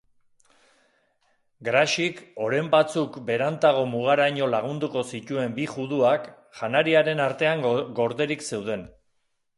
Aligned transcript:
Graxik 1.67 2.21
oren 2.45 2.71
batzuk 2.71 3.19
berantago 3.29 3.85
mugaraino 3.91 4.49
lagunduko 4.55 5.03
zituen 5.15 5.53
bi 5.59 5.69
juduak 5.77 6.29
janariaren 6.63 7.23
artean 7.29 7.65
gorderik 8.01 8.47
zeuden. 8.53 8.89